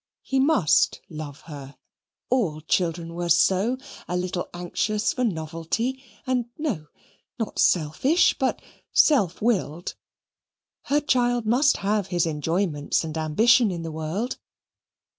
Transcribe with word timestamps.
He 0.23 0.39
must 0.39 0.99
love 1.11 1.41
her. 1.41 1.77
All 2.31 2.59
children 2.61 3.13
were 3.13 3.29
so: 3.29 3.77
a 4.07 4.17
little 4.17 4.49
anxious 4.51 5.13
for 5.13 5.23
novelty, 5.23 6.03
and 6.25 6.45
no, 6.57 6.87
not 7.37 7.59
selfish, 7.59 8.35
but 8.39 8.59
self 8.91 9.43
willed. 9.43 9.93
Her 10.85 11.01
child 11.01 11.45
must 11.45 11.77
have 11.85 12.07
his 12.07 12.25
enjoyments 12.25 13.03
and 13.03 13.15
ambition 13.15 13.69
in 13.69 13.83
the 13.83 13.91
world. 13.91 14.39